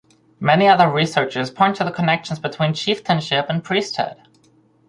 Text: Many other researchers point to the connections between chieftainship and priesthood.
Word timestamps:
Many 0.39 0.67
other 0.67 0.89
researchers 0.89 1.51
point 1.51 1.75
to 1.75 1.83
the 1.83 1.91
connections 1.91 2.39
between 2.39 2.73
chieftainship 2.73 3.45
and 3.47 3.63
priesthood. 3.63 4.15